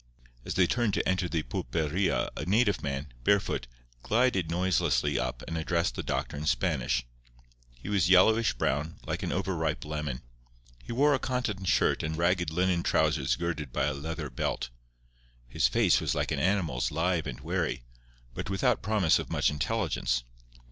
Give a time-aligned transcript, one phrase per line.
[0.43, 3.67] As they turned to enter the pulperia a native man, barefoot,
[4.01, 7.05] glided noiselessly up and addressed the doctor in Spanish.
[7.75, 10.23] He was yellowish brown, like an over ripe lemon;
[10.83, 14.69] he wore a cotton shirt and ragged linen trousers girded by a leather belt.
[15.47, 17.83] His face was like an animal's, live and wary,
[18.33, 20.23] but without promise of much intelligence.